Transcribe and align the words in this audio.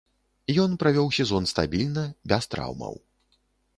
Ён 0.63 0.71
правёў 0.83 1.11
сезон 1.19 1.43
стабільна, 1.51 2.07
без 2.33 2.43
траўмаў. 2.55 2.95